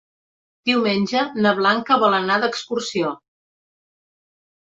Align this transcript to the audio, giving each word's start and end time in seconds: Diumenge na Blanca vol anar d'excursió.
Diumenge 0.69 1.21
na 1.45 1.51
Blanca 1.59 1.99
vol 2.05 2.17
anar 2.21 2.39
d'excursió. 2.45 3.11